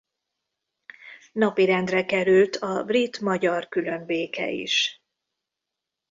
Napirendre 1.31 2.05
került 2.05 2.55
a 2.55 2.83
brit–magyar 2.83 3.67
különbéke 3.67 4.51
is. 4.51 5.03